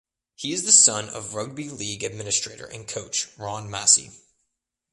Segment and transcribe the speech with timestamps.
[0.33, 4.09] He is the son of rugby league administrator and coach Ron Massey.